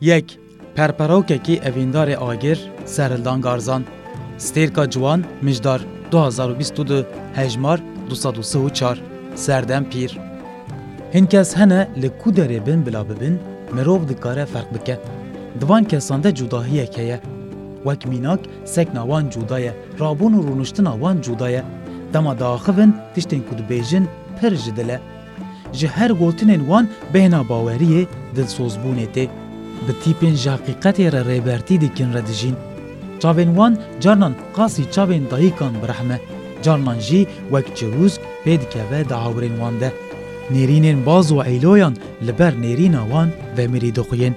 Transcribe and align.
یک 0.00 0.38
پرپراوککی 0.76 1.54
اویندار 1.68 2.10
آگر 2.10 2.58
سرلدان 2.96 3.40
گارزان 3.40 3.82
ستیرکا 4.38 4.86
جوان 4.86 5.24
مجدار 5.42 5.80
2022 6.10 7.02
هجمار 7.34 7.82
234 8.08 9.00
سردم 9.34 9.84
پیر 9.84 10.18
هین 11.12 11.26
کس 11.26 11.54
هنه 11.56 11.88
لکو 11.96 12.30
دره 12.30 12.60
بین 12.60 12.80
بلا 12.84 13.04
ببین 13.04 13.38
مروف 13.74 14.02
دکاره 14.04 14.44
فرق 14.44 14.72
بکه 14.72 14.98
دوان 15.60 15.84
کسان 15.84 16.20
ده 16.20 16.32
جداهیه 16.32 16.86
که 16.86 17.02
یه 17.02 17.20
وک 17.86 18.08
میناک 18.08 18.40
سکنا 18.64 19.06
وان 19.06 19.28
جودایه 19.30 19.74
رابون 19.98 20.34
و 20.34 20.42
رونشتنا 20.42 20.96
وان 20.96 21.20
جودایه 21.20 21.62
دما 22.12 22.34
داخبن 22.34 22.94
تشتین 23.16 23.42
کود 23.42 23.66
بیجن 23.66 24.08
پر 24.40 24.50
جدله 24.50 25.00
جهر 25.72 26.12
گوتنین 26.12 26.60
وان 26.60 26.88
بهنا 27.12 27.42
باوریه 27.42 28.08
دلسوزبونه 28.34 29.06
ته 29.06 29.28
bi 29.88 29.92
tîpên 30.02 30.34
ji 30.42 30.48
heqîqetê 30.56 31.06
re 31.14 31.22
rêbertî 31.32 31.74
dikin 31.84 32.10
re 32.16 32.22
dijîn. 32.30 32.56
Çavên 33.22 33.50
wan 33.58 33.72
carnan 34.02 34.32
qasî 34.56 34.82
çavên 34.94 35.24
dayîkan 35.32 35.74
birehme, 35.82 36.18
carnan 36.64 36.98
jî 37.08 37.20
wek 37.54 37.66
çewûz 37.78 38.14
pê 38.44 38.52
dikeve 38.62 39.02
dahaurên 39.12 39.56
wan 39.62 39.80
de. 39.80 39.90
Nêrînên 40.54 41.06
baz 41.06 41.26
û 41.32 41.36
eyloyan 41.46 41.94
li 42.26 42.32
ber 42.38 42.52
nêrîna 42.64 43.02
wan 43.12 43.28
vemirî 43.58 43.92
dixuyên. 43.96 44.32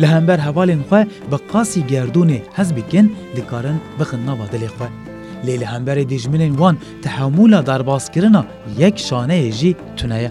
Li 0.00 0.06
hember 0.06 0.38
hevalên 0.38 0.80
xwe 0.90 1.00
bi 1.32 1.36
qasî 1.52 1.80
gerdûnê 1.94 2.38
hez 2.56 2.76
bikin 2.76 3.14
dikarin 3.36 3.78
bixin 4.00 4.26
nava 4.26 4.44
dilê 4.52 4.70
xwe. 4.76 4.88
Lê 5.46 5.54
li 5.60 5.64
hemberê 5.74 6.04
dijminên 6.14 6.50
wan 6.50 6.76
tehamûla 7.04 7.66
derbazkirina 7.66 8.44
yek 8.78 8.94
şaneyê 9.10 9.52
jî 9.52 9.76
tuneye. 9.96 10.30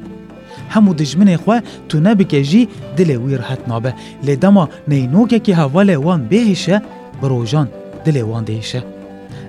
hemû 0.74 0.94
dijminê 0.98 1.36
xwe 1.44 1.62
tu 1.90 1.98
nebike 2.04 2.44
jî 2.44 2.62
dilê 2.98 3.18
wî 3.24 3.36
rihet 3.42 3.68
nabe 3.68 3.92
lê 4.28 4.36
dema 4.42 4.70
neynokekî 4.88 5.54
hevalê 5.62 5.96
wan 6.06 6.22
bêhêşe 6.32 6.78
bi 7.22 7.26
rojan 7.30 7.68
dilê 8.06 8.24
wan 8.32 8.44
dêhêşe 8.46 8.82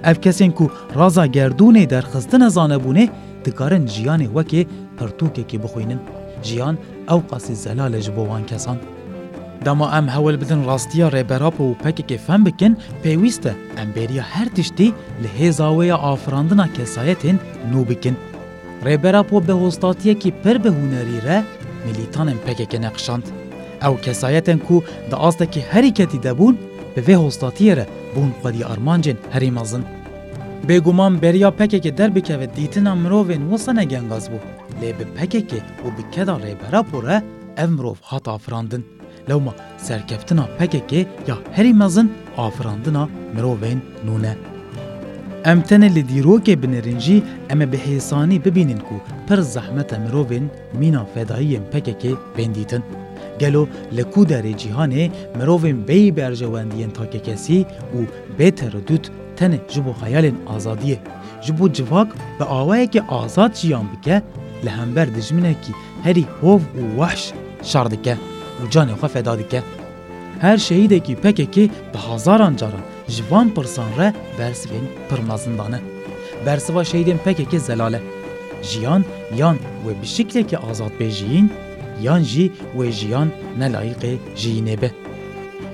ev 0.04 0.14
kesên 0.14 0.52
ku 0.52 0.70
raza 0.98 1.26
gerdûnê 1.26 1.90
derxistin 1.90 2.40
zanebûnê 2.56 3.08
dikarin 3.44 3.86
jiyanê 3.86 4.28
wekê 4.36 4.66
pirtûkekî 4.98 5.58
bixwînin 5.62 6.00
jiyan 6.42 6.76
ew 7.10 7.20
qasî 7.30 7.54
zelale 7.56 8.00
ji 8.02 8.16
bo 8.16 8.22
wan 8.24 8.46
kesan 8.46 8.76
Dema 9.64 9.98
em 9.98 10.08
hewil 10.08 10.40
bidin 10.40 10.64
rastiya 10.66 11.08
rêberap 11.08 11.56
û 11.60 11.66
pekekê 11.84 12.18
fem 12.18 12.46
bikin, 12.46 12.76
pêwîst 13.04 13.48
e 13.48 13.52
em 13.82 13.88
bêriya 13.96 14.22
her 14.22 14.48
tiştî 14.48 14.86
li 15.22 15.28
hêza 15.40 15.68
wê 15.76 15.84
ya 15.86 15.96
afirandina 15.96 16.68
kesayetên 16.78 17.36
nû 17.72 17.88
bikin. 17.90 18.16
رێبەرا 18.86 19.22
بۆ 19.30 19.38
بەهۆستاتیەکی 19.48 20.36
پەر 20.42 20.56
بە 20.64 20.70
هوەریرە 20.78 21.38
میلیتانن 21.84 22.38
پێکێکە 22.46 22.78
نەقشاند 22.86 23.26
ئەو 23.82 23.94
کەسایەتەن 24.04 24.58
کو 24.66 24.76
دە 25.10 25.16
ئاستێکی 25.22 25.66
هەریکەتی 25.72 26.22
دەبوون 26.26 26.56
بەێ 27.06 27.16
هۆستاتیەرە 27.24 27.84
بوون 28.14 28.32
خودی 28.40 28.66
ئارمانجێن 28.68 29.18
هەری 29.34 29.52
مەزن 29.58 29.82
بێگومان 30.68 31.12
بەریا 31.22 31.50
پەکێکی 31.60 31.96
دەربکەوێت 31.98 32.52
دیتنە 32.58 32.92
مرۆڤێن 33.02 33.42
وەسەنە 33.52 33.84
گەنگاز 33.92 34.24
بوو 34.32 34.46
لێ 34.80 34.90
بە 34.98 35.04
پەکێکێ 35.16 35.60
و 35.84 35.86
بکەدا 35.96 36.34
ڕێبەرا 36.44 36.82
پۆرە 36.90 37.18
ئەم 37.58 37.70
مرۆڤ 37.76 37.98
هاتە 38.10 38.28
ئافراندن 38.32 38.82
لەومە 39.28 39.52
سەرکەفتنا 39.86 40.44
پەکێکێ 40.58 41.00
یا 41.28 41.36
هەری 41.56 41.74
مەزن 41.80 42.08
ئافراندنا 42.38 43.02
مرۆڤێن 43.34 43.78
نونە. 44.08 44.34
ام 45.44 45.60
تنه 45.68 45.88
لی 45.94 46.02
دیروک 46.02 46.46
بنرینجی 46.50 47.22
اما 47.50 47.64
به 47.66 47.76
حسانی 47.78 48.38
ببینن 48.38 48.78
کو 48.78 48.96
پر 49.28 49.40
زحمت 49.40 49.94
مروین 49.94 50.50
مینا 50.74 51.04
فدایم 51.14 51.62
پکه 51.62 51.92
که 52.00 52.16
بندیتن. 52.36 52.82
گلو 53.40 53.66
لکو 53.92 54.24
در 54.24 54.50
جیهانه 54.52 55.10
مروین 55.38 55.82
بی 55.82 56.10
بر 56.10 56.34
تاک 56.94 57.22
کسی 57.24 57.66
او 57.92 58.06
بهتر 58.38 58.68
دوت 58.70 59.10
تن 59.36 59.58
جبو 59.68 59.92
خیال 59.92 60.32
آزادیه. 60.46 60.98
جبو 61.42 61.68
جواک 61.68 62.08
به 62.38 62.44
آواه 62.44 62.86
که 62.86 63.02
آزاد 63.08 63.52
جیان 63.52 63.86
بکه 63.92 64.22
لهمبر 64.64 65.06
که 65.40 65.72
هری 66.04 66.26
هوف 66.42 66.62
او 66.74 67.00
وحش 67.02 67.32
شرده 67.62 67.96
که 67.96 68.14
و 68.64 68.66
جان 68.70 68.94
خفه 68.94 69.44
که. 69.50 69.62
her 70.40 70.58
şeyideki 70.58 71.16
pekeki 71.16 71.70
bihazaran 71.94 72.56
caran 72.56 72.72
ancarın, 72.72 73.30
van 73.30 73.54
pirsan 73.54 73.88
re 73.98 74.14
bersivên 74.38 74.86
pirmezindane 75.10 75.78
bersiva 76.46 76.82
pek 77.24 77.40
eki 77.40 77.60
zelale 77.60 78.00
jiyan 78.62 79.04
yan 79.36 79.56
wê 79.86 80.02
bi 80.02 80.06
şiklekê 80.06 80.70
azad 80.70 80.90
bêjiyîn 81.00 81.48
yan 82.02 82.20
jî 82.20 82.52
wê 82.78 82.90
jiyan 82.92 83.28
nelayîqê 83.58 84.06
e 84.12 84.16
jiyînê 84.36 84.80
be 84.82 84.90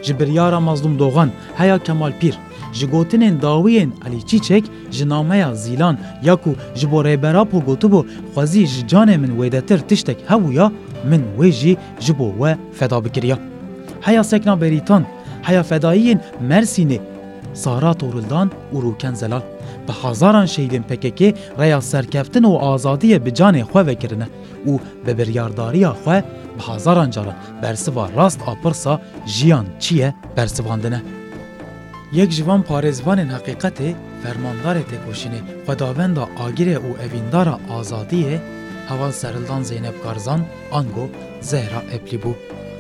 ji 0.03 0.15
mazlum 0.61 0.99
doğan 0.99 1.31
heya 1.57 1.79
kemal 1.79 2.13
pîr 2.21 2.39
ji 2.73 2.87
gotinên 2.87 3.43
dawiyên 3.43 3.89
Elî 4.09 4.27
Çîçek 4.27 4.65
ji 4.91 5.09
nameya 5.09 5.55
zîlan 5.55 5.99
ya 6.23 6.37
ku 6.37 6.55
ji 6.75 6.91
bo 6.93 7.03
rêbera 7.05 7.49
pogotûbû 7.53 8.07
xwezî 8.35 8.67
ji 8.67 8.87
canê 8.87 9.19
min 9.19 9.31
wêdetir 9.43 9.87
tiştek 9.89 10.17
hewûya 10.29 10.73
min 11.05 11.23
wê 11.39 11.51
jî 11.53 11.77
ji 12.01 12.15
feda 12.75 13.05
bikiriya. 13.05 13.39
هيا 14.07 14.23
سكنا 14.23 14.57
بريتان 14.57 15.07
فدایی 15.43 15.63
فدايين 15.63 16.21
مرسيني 16.41 17.01
سارا 17.55 17.95
تورلدان 17.95 18.51
و 18.73 18.77
روکن 18.77 19.15
زلال 19.15 19.43
به 19.87 19.93
هزاران 19.93 20.47
شهیدین 20.47 20.83
پککی 20.83 21.35
ریا 21.59 21.81
سرکفتن 21.81 22.45
و 22.45 22.51
آزادی 22.53 23.19
به 23.19 23.31
جان 23.31 23.63
خواه 23.65 23.85
وکرنه 23.85 24.29
او 24.65 24.81
به 25.05 25.15
بریارداری 25.15 25.87
خواه 25.87 26.21
به 26.57 26.63
هزاران 26.69 27.11
جاران 27.11 27.35
برسوا 27.63 28.07
راست 28.17 28.41
آپرسا 28.47 29.01
جیان 29.27 29.67
چیه 29.79 30.15
برسواندنه 30.37 31.03
یک 32.13 32.37
جوان 32.37 32.63
پارزوان 32.63 33.19
حقیقت 33.19 33.79
فرماندار 34.23 34.79
تکوشینی 34.81 35.43
خداوند 35.67 36.19
آگیر 36.19 36.69
او 36.77 36.95
اویندار 37.07 37.61
آزادی 37.69 38.27
هوا 38.89 39.11
سرلدان 39.13 39.63
زینب 39.63 39.95
کارزان 40.05 40.45
آنگو 40.71 41.09
زهرا 41.41 41.79
اپلی 41.81 42.17
بود. 42.19 42.37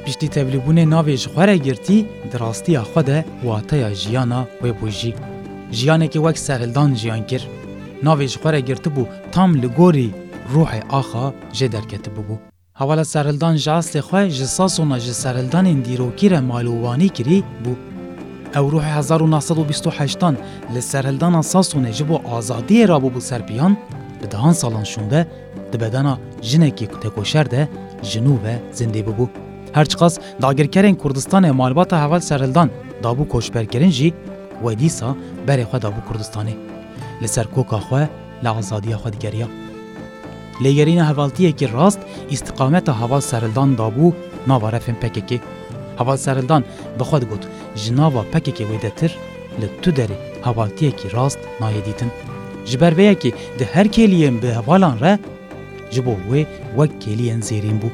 پشتی 0.06 0.28
تبلیبونه 0.28 0.84
ناوی 0.84 1.17
جخوره 1.17 1.59
گرتی 1.59 2.06
دراستی 2.31 2.78
خوده 2.78 3.25
واتیا 3.44 3.91
جیانا 3.94 4.47
و 4.62 4.72
بوجی 4.72 5.15
جیانه 5.71 6.09
که 6.09 6.21
وک 6.21 6.39
سهلدان 6.39 6.94
جیان 6.94 7.22
کر 7.31 7.43
ناوی 8.03 8.27
جخوره 8.33 8.61
گرتی 8.69 8.91
بو 8.91 9.06
تام 9.33 9.55
لگوری 9.55 10.15
روح 10.50 10.81
آخا 10.89 11.33
جه 11.53 11.69
درکت 11.69 12.09
ببو 12.09 12.37
حوالا 12.72 13.05
سهلدان 13.05 13.56
جاست 13.56 14.00
خواه 14.00 14.28
جساسونا 14.28 14.99
جسهلدان 14.99 15.81
دیروکی 15.81 16.28
را 16.28 16.41
مالوانی 16.41 17.09
کری 17.09 17.44
بو 17.65 17.75
او 18.59 18.71
روح 18.71 18.84
1928 18.99 20.25
li 20.75 20.83
serhildana 20.91 21.43
Sasonê 21.53 21.93
ji 21.99 22.05
bo 22.09 22.23
azadiyê 22.37 22.88
rabû 22.88 23.11
bû 23.15 23.21
serpiyan 23.21 23.77
li 24.23 24.31
dehan 24.33 24.53
salan 24.53 24.84
şûnde 24.84 25.27
di 25.73 25.81
bedana 25.81 26.19
jinekî 26.43 26.87
tekoşer 27.00 27.50
de 27.50 27.69
jinû 28.03 28.34
ve 28.44 28.55
zindê 28.75 29.00
bibû. 29.06 29.28
هەرچقاس 29.76 30.14
داگیرکەرên 30.44 30.97
کوردستانê 31.03 31.50
malbata 31.60 31.97
heval 32.04 32.20
serildan 32.31 32.69
dabû 33.04 33.28
koçberkerin 33.28 33.91
jî 33.98 34.09
wê 34.64 34.72
dîsa 34.78 35.09
berê 35.48 35.64
xwe 35.70 35.78
dabû 35.87 36.00
Kurdistanê 36.09 36.54
li 37.22 37.28
ser 37.28 37.47
koka 37.54 37.76
xwe 37.87 38.09
li 38.44 38.48
azadiya 38.48 38.97
xwe 38.97 39.12
digeriya 39.12 39.47
lêgerîna 40.64 41.04
hevaltiyekî 41.10 41.69
rast 41.72 42.00
îstiqameta 42.34 43.00
heval 43.00 43.20
serildan 43.20 43.70
dabû 43.82 44.12
nava 44.47 44.69
refên 44.76 44.97
pekekê 45.03 45.38
heval 45.98 46.16
serildan 46.16 46.64
bixwe 46.98 47.20
digot 47.20 47.43
ji 47.81 47.97
nava 47.97 48.22
pekekê 48.34 48.64
wê 48.70 48.82
de 48.82 48.91
tir 48.91 49.12
li 49.60 49.69
tu 49.82 49.91
derê 49.91 50.16
hevaltiyekî 50.47 51.12
rast 51.16 51.38
nayê 51.60 51.82
dîtin 51.87 52.10
ji 52.69 52.81
ber 52.81 52.93
vêyekê 52.93 53.31
di 53.58 53.64
her 53.72 53.87
kêliyên 53.87 54.43
bi 54.43 54.48
hevalan 54.58 54.97
re 55.00 55.19
ji 55.93 56.06
bo 56.06 56.12
wê 56.31 56.47
wek 56.78 56.93
kêliyên 57.04 57.41
zêrîn 57.48 57.78
bû 57.82 57.88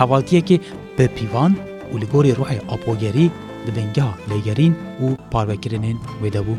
hevaltiyekê 0.00 0.56
Bi 1.02 1.08
pîvan 1.18 1.52
û 1.92 1.94
li 2.00 2.06
gorî 2.12 2.32
rohê 2.40 2.58
apogerî 2.74 3.26
di 3.64 3.70
dengeha 3.78 4.10
lêgerîn 4.30 4.74
û 5.04 5.06
parvekirinên 5.32 5.96
wê 6.22 6.28
de 6.36 6.40
bû. 6.46 6.54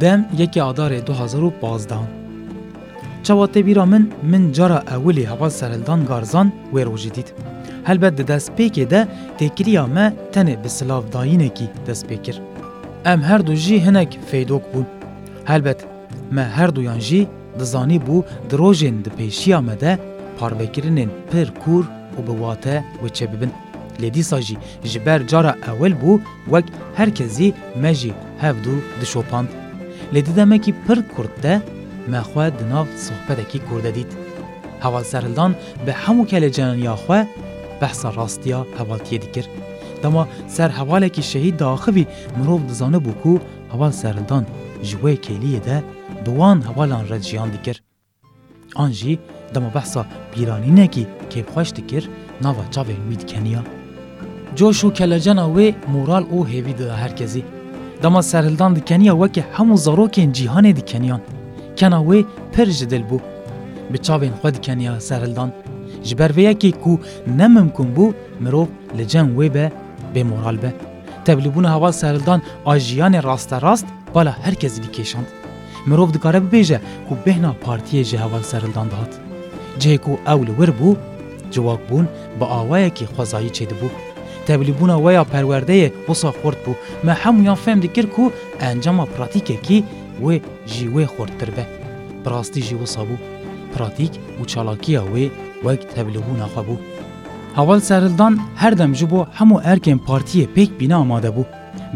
Dem 0.00 0.20
yekê 0.38 0.60
adarê 0.70 1.00
2015 1.02 1.82
Çawa 3.24 3.46
tevîra 3.52 3.86
min 3.86 4.12
min 4.22 4.52
cara 4.52 4.82
ewilê 4.90 5.26
heva 5.36 5.50
serhildan 5.50 6.06
garzan 6.06 6.52
wê 6.74 6.84
rojî 6.86 7.10
dît. 7.14 7.28
Helbet 7.84 8.18
di 8.18 8.22
destpêkê 8.22 8.90
de 8.90 9.08
têkiriya 9.38 9.86
me 9.86 10.14
tenê 10.34 10.64
bi 10.64 10.68
silavdayînekî 10.68 11.66
destpêkir. 11.86 12.36
Em 13.04 13.22
her 13.22 13.46
du 13.46 13.54
jî 13.54 13.84
hinek 13.86 14.18
feydok 14.30 14.62
bûn. 14.74 14.84
Helbet 15.44 15.84
me 16.30 16.44
her 16.54 16.74
duyan 16.74 16.98
jî 17.00 17.26
dizanî 17.60 17.98
bû 18.06 18.16
di 18.50 18.54
rojên 18.58 19.04
di 19.04 19.08
pêşiya 19.18 19.60
me 19.66 19.80
de 19.80 19.98
parvekirinên 20.40 21.08
pir 21.32 21.52
kur 21.64 21.84
û 22.18 22.20
bi 22.28 22.34
wate 22.42 22.76
wiçe 23.04 23.26
bibin. 23.32 23.52
Lê 24.02 24.08
dîsa 24.16 24.38
jî 24.48 24.56
ji 24.90 25.00
ber 25.06 25.20
cara 25.28 25.54
ewel 25.72 25.94
bû 26.02 26.20
wek 26.44 26.64
herkezî 26.94 27.54
me 27.82 27.92
jî 28.00 28.12
hevdû 28.42 28.74
dişopand. 29.00 29.48
Lê 30.14 30.20
didemekî 30.26 30.72
pir 30.86 30.98
kurd 31.16 31.36
de 31.42 31.60
mexwe 32.06 32.46
di 32.58 32.64
nav 32.70 32.86
sohbetekî 33.06 33.58
kurde 33.68 33.90
dît. 33.96 34.10
Heval 34.82 35.04
serhildan 35.04 35.52
bi 35.86 35.90
hemû 35.90 36.26
keleceyan 36.26 36.74
ya 36.74 36.94
xwe 36.94 37.28
behsa 37.80 38.14
rastiya 38.14 38.60
hevaltiye 38.78 39.22
dikir. 39.22 39.46
Dema 40.02 40.28
ser 40.48 40.70
hevalekî 40.70 41.22
şehîd 41.22 41.58
daxivî 41.60 42.06
mirov 42.38 42.60
dizanibû 42.72 43.12
ku 43.22 43.40
heval 43.72 43.92
serhildan 43.92 44.44
ji 44.82 44.96
wê 44.96 45.14
kêliyê 45.26 45.64
de 45.64 45.82
bi 46.24 46.30
wan 46.38 46.58
hevalan 46.70 47.08
re 47.08 47.20
ciyan 47.20 47.52
dikir. 47.52 47.82
An 48.76 48.90
jî 48.92 49.18
دما 49.54 49.68
بحثا 49.76 50.04
بیرانی 50.34 50.70
نگی 50.80 51.06
که 51.30 51.44
خوش 51.54 51.72
کرد 51.90 52.06
ناوا 52.42 52.64
چاوه 52.74 52.94
امید 53.06 53.22
کنیا 53.32 53.62
جوشو 54.56 54.88
کلجن 54.90 55.38
و 55.38 55.70
مورال 55.92 56.24
او 56.30 56.44
هیوی 56.44 56.72
ده 56.80 56.92
هر 56.92 57.10
دما 58.02 58.22
سرهلدان 58.22 58.72
دکنیا 58.74 59.16
وکه 59.16 59.44
همو 59.56 59.76
زاروکین 59.84 60.32
جیهانه 60.36 60.72
دکنیان 60.78 61.20
کنا 61.78 62.00
وی 62.08 62.20
پر 62.52 62.64
جدل 62.78 63.02
بو 63.10 63.18
به 63.92 63.98
چاوین 64.06 64.32
خود 64.40 64.56
کنیا 64.66 64.94
سرهلدان 64.98 65.50
جبر 66.02 66.32
ویا 66.32 66.52
که 66.52 66.70
کو 66.82 66.92
نممکن 67.38 67.88
بو 67.96 68.06
مروب 68.44 68.68
لجن 68.98 69.36
وی 69.38 69.48
به 69.48 69.72
به 70.14 70.24
مورال 70.24 70.56
به 70.56 70.74
تبلیبون 71.24 71.64
هوا 71.64 71.92
سرهلدان 71.92 72.42
آجیان 72.64 73.22
راست 73.22 73.52
راست 73.52 73.86
بالا 74.12 74.30
هرکزی 74.30 74.80
کسی 74.80 74.88
دکیشند 74.88 75.26
دکاره 76.14 76.40
ببیجه 76.40 76.80
کو 77.08 77.14
بهنا 77.24 77.52
پارتی 77.52 78.04
جهوال 78.04 78.42
سرهلدان 78.42 78.88
دهات 78.88 79.31
جێک 79.80 80.04
و 80.08 80.14
ئەو 80.26 80.40
لەور 80.48 80.70
بوو 80.80 81.00
جوواک 81.54 81.80
بوون 81.88 82.06
بە 82.38 82.44
ئاوایەکی 82.52 83.10
خۆزایی 83.14 83.54
چێ 83.56 83.64
دەبوو 83.70 83.94
تەبلیبوونا 84.46 84.96
وەیە 85.04 85.24
پەروەردەیە 85.32 85.88
بۆسا 86.06 86.30
خۆرد 86.38 86.58
بوو 86.64 86.80
مە 87.06 87.12
هەمویان 87.22 87.58
فێم 87.64 87.78
دەکرد 87.84 88.10
و 88.18 88.32
ئەنجەما 88.62 89.04
پراتیکێکی 89.14 89.80
wê 90.26 90.34
jî 90.72 90.86
wê 90.94 91.04
xortir 91.16 91.50
be. 91.56 91.64
Pirastî 92.24 92.60
jî 92.68 92.76
wisa 92.80 93.02
bû. 93.08 93.16
Pratîk 93.74 94.12
û 94.40 94.42
çalakiya 94.52 95.02
wê 95.14 95.24
wek 95.66 95.80
tevlibûna 95.94 96.46
xwe 96.52 96.62
bû. 96.68 96.74
Haval 97.56 97.80
serildan 97.80 98.38
her 98.56 98.78
dem 98.78 98.94
ji 98.96 99.10
bo 99.10 99.20
hemû 99.38 99.60
erkên 99.64 99.98
partiyê 100.08 100.46
pêk 100.56 100.80
bîna 100.80 100.96
amade 100.96 101.26
bû. 101.28 101.44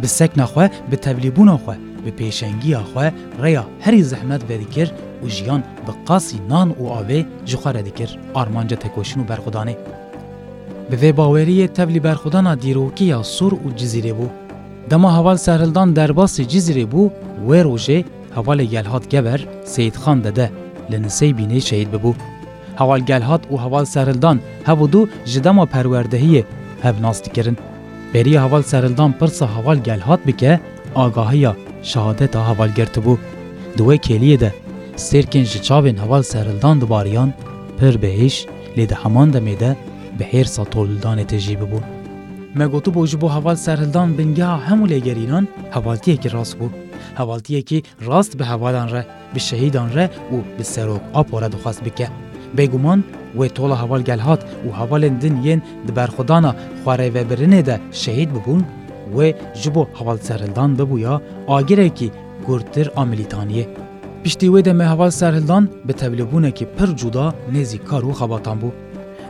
Bi 0.02 0.06
sekna 0.08 0.44
xwe 0.44 0.70
bi 0.93 0.96
tevlibûna 0.96 1.55
xwe, 1.62 1.75
bi 2.05 2.11
pêşengiya 2.19 2.81
xwe 2.93 3.12
reya 3.43 3.64
herî 3.81 4.05
zehmet 4.05 4.43
vedikir 4.50 4.93
û 5.23 5.27
jiyan 5.37 5.63
bi 5.87 5.93
qasî 6.09 6.39
nan 6.53 6.69
û 6.83 6.85
avê 7.01 7.21
ji 7.49 7.55
xwe 7.63 7.71
re 7.77 7.83
dikir 7.89 8.11
armanca 8.41 8.77
tekoşîn 8.85 9.21
û 9.25 9.27
berxudanê. 9.33 9.77
Bi 10.91 10.95
vê 11.03 11.11
baweriyê 11.19 11.69
tevlî 11.79 12.01
berxudana 12.05 12.55
dîrokiya 12.63 13.25
Sur 13.25 13.53
û 13.53 13.67
Cizîrê 13.79 14.13
bû. 14.21 14.27
Dema 14.91 15.19
heval 15.19 15.37
serhildan 15.37 15.97
derbasî 15.97 16.43
Cizîrê 16.53 16.87
bû, 16.93 17.03
wê 17.49 17.61
rojê 17.69 18.05
hevalê 18.37 18.63
gelhat 18.63 19.11
geber 19.11 19.47
Seyidxan 19.65 20.25
dede 20.25 20.51
li 20.91 20.97
Nisêybînê 20.97 21.61
şehîd 21.61 21.89
bibû. 21.95 22.15
Heval 22.79 23.01
gelhat 23.01 23.43
û 23.53 23.55
heval 23.65 23.85
serhildan 23.85 24.41
hev 24.65 24.93
du 24.93 25.09
ji 25.27 25.45
dema 25.45 25.65
perwerdehiyê 25.67 26.43
hev 26.83 27.03
nas 27.03 27.25
dikirin. 27.25 27.57
Beriya 28.15 28.47
heval 28.49 28.63
serhildan 28.63 29.13
pirsa 29.19 29.49
heval 29.59 29.77
gelhat 29.77 30.27
bike, 30.27 30.61
agahiya 30.97 31.57
şehadeta 31.83 32.39
hevalgirtibû. 32.41 33.17
Di 33.79 33.83
wê 33.83 33.97
kêliyê 33.97 34.41
de 34.41 34.53
سرکن 34.96 35.43
جی 35.44 35.58
چاوین 35.66 35.98
هوال 35.98 36.22
سهرلدان 36.22 36.78
دباریان 36.78 37.32
پر 37.78 37.96
بهیش 37.96 38.46
لی 38.76 38.87
ده 38.87 38.94
همان 38.94 39.31
دمیده 39.31 39.76
به 40.19 40.25
هیر 40.25 40.44
ساتولدان 40.46 41.25
تجی 41.25 41.56
ببون. 41.56 41.82
مگوتو 42.56 42.90
بو 42.90 43.06
جبو 43.06 43.28
هوال 43.28 43.54
سهرلدان 43.54 44.16
بنگه 44.16 44.44
همو 44.46 44.87
لگرینان 44.87 45.48
هوالتیه 45.72 46.16
که 46.16 46.28
راست 46.28 46.56
بو. 46.58 46.69
هوالتیه 47.16 47.62
که 47.62 47.82
راست 48.00 48.37
به 48.37 48.44
هوالان 48.44 48.88
ره، 48.88 49.06
به 49.34 49.38
شهیدان 49.40 49.93
ره 49.93 50.04
و 50.06 50.37
به 50.58 50.62
سروک 50.64 51.00
آپوره 51.12 51.48
دخواست 51.48 51.84
بکه. 51.84 52.08
بگومان 52.56 53.04
و 53.38 53.46
تولا 53.48 53.75
هوال 53.75 54.02
گلهات 54.02 54.44
و 54.69 54.72
هوالن 54.72 55.19
دن 55.19 55.44
ین 55.44 55.62
دبر 55.88 56.06
خدانا 56.06 56.54
خواره 56.84 57.10
و 57.10 57.25
برنه 57.25 57.62
ده 57.62 57.81
شهید 57.93 58.32
ببون 58.32 58.64
و 59.19 59.32
جبو 59.62 59.87
هوال 60.00 60.19
سهرلدان 60.19 60.76
ببو 60.76 60.98
یا 60.98 61.22
آگره 61.46 61.88
که 61.90 62.10
گردر 62.48 62.90
آملیتانیه 62.94 63.69
Piştî 64.26 64.46
wê 64.46 64.64
de 64.64 64.73
meheva 64.73 65.11
serhildan 65.11 65.69
bi 65.84 65.93
tevlebûnekî 65.93 66.67
pir 66.78 66.96
cuda 66.96 67.34
nêzî 67.55 67.78
kar 67.84 68.02
û 68.02 68.12
xebatan 68.20 68.58
bû. 68.62 68.69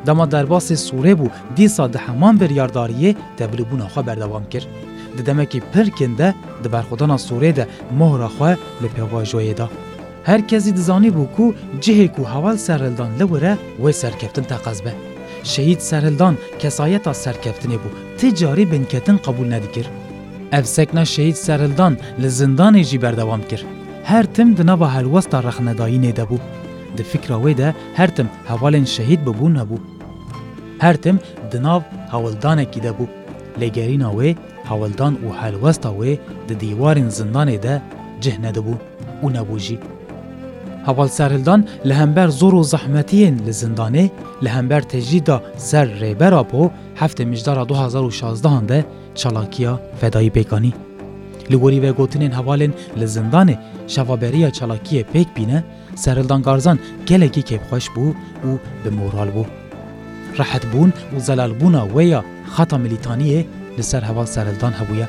Dema 0.07 0.25
derbasê 0.25 0.77
Sûrê 0.91 1.15
bû 1.21 1.27
dîsa 1.57 1.93
di 1.93 1.99
heman 1.99 2.37
birярdariyê 2.41 3.15
tevlebûna 3.39 3.87
xwe 3.93 4.07
berdevam 4.07 4.45
kir. 4.51 4.67
Di 5.19 5.27
demekî 5.27 5.61
pirkin 5.73 6.19
de 6.19 6.35
di 6.65 6.73
berxudana 6.73 7.15
Sûrê 7.27 7.57
de 7.57 7.67
mohra 7.99 8.27
xwe 8.27 8.57
li 8.83 8.87
pêvajoyê 8.97 9.57
da. 9.57 9.69
Herkesî 10.25 10.77
dizanî 10.77 11.09
bû 11.09 11.25
ku 11.37 11.55
cihê 11.81 12.09
ku 12.15 12.23
heval 12.35 12.57
serhildan 12.57 13.11
li 13.21 13.25
wire 13.33 13.57
wê 13.83 13.93
serkeftin 13.93 14.43
teqez 14.43 14.85
be. 14.85 14.93
Şehîd 15.45 15.81
serhildan 15.81 16.37
kesayeta 16.59 17.11
serkeftinê 17.11 17.79
bû 17.85 17.89
ti 18.19 18.35
carî 18.35 18.73
binketin 18.73 19.19
qebûl 19.19 19.51
nedikir. 19.51 19.87
Ev 20.53 20.63
sekna 20.65 21.05
şehîd 21.05 21.35
serhildan 21.37 21.97
li 22.23 22.27
zindanê 22.27 22.85
jî 22.85 23.03
berdewam 23.03 23.41
kir. 23.51 23.67
هر 24.11 24.25
تم 24.35 24.49
د 24.59 24.63
نوه 24.71 24.87
هلوستا 24.99 25.39
رخنداینې 25.49 26.13
ده 26.19 26.25
بو 26.33 26.37
د 26.99 27.07
فکر 27.13 27.31
وې 27.43 27.55
ده 27.61 27.75
هر 28.03 28.09
تم 28.19 28.27
حوالن 28.51 28.85
شهید 28.93 29.21
ببون 29.29 29.57
هبو 29.63 29.79
هر 30.85 30.97
تم 31.07 31.17
د 31.55 31.65
ناو 31.65 31.81
حوالدانه 32.13 32.65
کې 32.71 32.81
ده 32.87 32.93
بو 32.99 33.07
لګرینا 33.63 34.09
وې 34.17 34.31
حوالدان 34.71 35.13
او 35.25 35.29
هلوستا 35.43 35.91
وې 35.99 36.13
د 36.53 36.63
دیوارن 36.65 37.09
زندانې 37.19 37.59
ده 37.65 37.75
جهنه 38.21 38.51
ده 38.57 38.61
بو 38.69 38.75
او 39.23 39.27
نبوجي 39.41 39.79
حوال 40.87 41.11
سرهلدان 41.19 41.61
لهمبر 41.91 42.29
زور 42.41 42.55
و 42.63 42.65
زحمتین 42.77 43.35
لزندانه 43.51 44.09
لهمبر 44.49 44.81
تجدید 44.97 45.29
سر 45.69 45.87
ریبر 46.07 46.41
آپو 46.43 46.71
هفته 47.05 47.25
مجدار 47.37 47.65
2016 47.77 48.61
ده 48.75 48.83
چالاکیا 49.23 49.79
فدایی 50.01 50.31
پیکانی 50.43 50.75
li 51.53 51.57
werî 51.65 51.81
vegotinên 51.87 52.33
hevalên 52.39 52.73
li 53.01 53.07
zindanê 53.17 53.57
şevaberiya 53.95 54.51
çalakiyê 54.59 55.03
pêk 55.15 55.29
bîne, 55.37 55.65
serildangarzan 55.97 56.79
gelekî 57.07 57.41
kêfxweş 57.49 57.87
bû 57.95 58.05
û 58.49 58.51
bi 58.85 58.91
moral 59.01 59.29
bû. 59.37 59.45
Rehetbûn 60.39 60.91
û 61.17 61.17
zelalbûna 61.29 61.83
wê 61.95 62.03
ya 62.15 62.25
xeta 62.57 62.77
milîtaniyê 62.77 63.45
li 63.79 63.83
ser 63.83 64.03
heval 64.03 64.27
serildan 64.27 64.73
hebûye. 64.73 65.07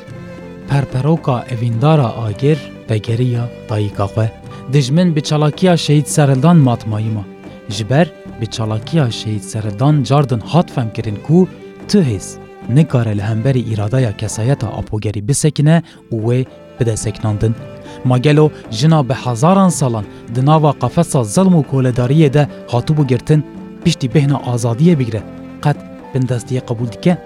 Perperoka 0.70 1.46
evîndara 1.50 2.10
agir 2.28 2.60
vegeriya 2.90 3.48
dayîka 3.70 4.06
xwe. 4.06 4.32
Dijmin 4.74 5.16
bi 5.16 5.22
çalakiya 5.22 5.78
şehîd 5.78 6.06
serildan 6.06 6.58
matmayîma. 6.58 7.24
Ji 7.70 7.90
ber 7.90 8.12
bi 8.42 8.48
çalakiya 8.48 9.12
şehîd 9.12 9.42
serildan 9.42 10.04
cardin 10.04 10.40
hat 10.40 10.72
femkirin 10.76 11.18
ku 11.28 11.48
tu 11.90 11.98
hêz 12.00 12.36
nekare 12.70 13.16
li 13.18 13.22
hemberî 13.22 13.62
îradaya 13.74 14.18
kesayeta 14.18 14.68
apogerî 14.68 15.28
bisekine 15.28 15.84
û 16.12 16.16
wê 16.28 16.46
bide 16.80 16.98
seknandin. 16.98 17.56
Magelo 18.04 18.52
jina 18.72 19.10
bi 19.10 19.14
hezaran 19.14 19.70
salan 19.70 20.06
di 20.36 20.46
nava 20.46 20.74
qefesa 20.82 21.24
zelm 21.24 21.54
û 21.56 21.64
koledariyê 21.72 22.34
de 22.34 22.48
hatûbû 22.72 23.08
girtin 23.08 23.44
piştî 23.86 24.08
bêhna 24.10 24.36
azadiyê 24.54 25.00
bigire 25.00 25.22
qet 25.64 25.78
bin 26.16 26.22
destiyê 26.28 26.60
qebûl 26.60 26.92
dike? 26.92 27.18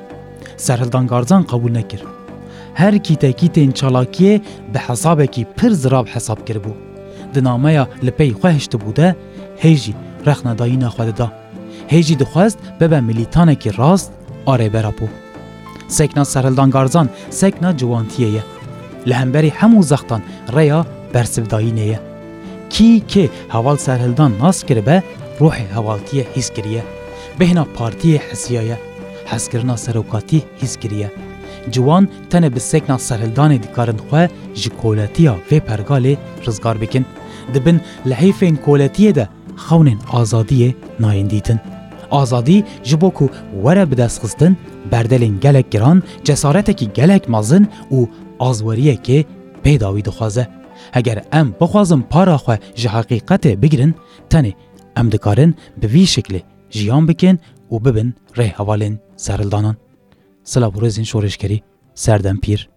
Serhildangarzan 0.57 1.43
qebûl 1.43 1.73
nekir. 1.73 2.01
Her 2.73 2.93
kîtekîtên 2.93 3.71
çalakiyê 3.73 4.41
bi 4.73 4.77
hesabekî 4.77 5.45
pir 5.57 5.71
zirab 5.71 6.05
hesab 6.07 6.37
kiribû. 6.37 6.71
Dinameya 7.35 7.87
li 8.03 8.11
pey 8.11 8.29
xwe 8.31 8.49
hiştibû 8.49 8.95
de 8.95 9.15
hêjî 9.63 9.93
rexnedayîna 10.27 10.87
xwe 10.87 11.07
dida. 11.07 11.31
Hêjî 11.89 12.19
dixwest 12.19 12.59
bebe 12.81 12.99
milîtanekî 13.01 13.77
rast 13.77 14.11
arêbera 14.47 14.91
bû. 14.93 15.07
سێکنا 15.97 16.23
سەرلدانگارزان 16.33 17.07
سێکنا 17.39 17.69
جوانتیەیە 17.81 18.43
لە 19.09 19.13
هەمبەری 19.21 19.55
هەموو 19.59 19.87
زەختان 19.91 20.21
ڕێیا 20.55 20.79
بەرسبداینەیە 21.13 21.99
کی 22.73 22.89
کێ 23.11 23.25
هەواڵ 23.53 23.77
سەرهلدان 23.85 24.31
ناسکرد 24.41 24.81
بە 24.87 24.97
ڕۆحی 25.39 25.71
هەواڵتیە 25.75 26.23
هیزکریە 26.35 26.83
بهێنا 27.37 27.63
پارتیە 27.75 28.19
حسیایە 28.29 28.77
حەزکردنا 29.31 29.75
سەرۆکاتی 29.85 30.39
هیزگریە 30.61 31.09
جوان 31.75 32.03
تەنە 32.31 32.49
bi 32.55 32.59
sêkna 32.71 32.95
serhildanê 33.07 33.57
dikarin 33.63 33.99
xwe 34.07 34.23
ji 34.61 34.69
koletiya 34.81 35.33
vê 35.51 35.57
pergalê 35.69 36.13
rizgar 36.47 36.77
bikin 36.83 37.03
دبن 37.53 37.77
li 38.09 38.13
heyfên 38.21 38.55
koletiyê 38.65 39.11
de 39.19 39.25
xewnên 39.67 39.99
azadiyê 40.19 40.69
آزادی 42.11 42.63
جبوکو 42.83 43.27
وره 43.63 43.85
به 43.85 44.07
خستن 44.07 44.57
بردلین 44.91 45.33
گلک 45.37 45.69
گران 45.69 46.03
که 46.23 46.33
گلک 46.97 47.29
مازن 47.29 47.67
او 47.89 48.09
آزوریه 48.39 48.95
که 48.95 49.25
پیداوی 49.63 50.01
دخوازه 50.01 50.47
اگر 50.93 51.23
ام 51.31 51.55
بخوازم 51.59 52.01
پارا 52.01 52.37
خواه 52.37 52.57
جه 52.75 52.89
حقیقت 52.89 53.47
بگیرن 53.47 53.95
تنی 54.29 54.55
ام 54.95 55.09
دکارن 55.09 55.53
به 55.81 55.87
وی 55.87 56.05
شکل 56.05 56.39
جیان 56.69 57.05
بکن 57.05 57.37
و 57.71 57.79
ببن 57.79 58.13
ره 58.35 58.45
حوالین 58.45 58.99
سرلدانان 59.15 59.77
سلا 60.43 60.69
بروزین 60.69 61.03
شورشکری 61.03 61.63
سردن 61.93 62.37
پیر 62.37 62.70